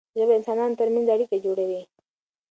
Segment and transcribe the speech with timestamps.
[0.19, 1.81] ژبه د انسانانو ترمنځ اړیکه جوړوي.